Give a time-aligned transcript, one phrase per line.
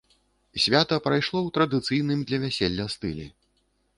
[0.63, 3.29] Свята прайшло ў традыцыйным для вяселля стылі.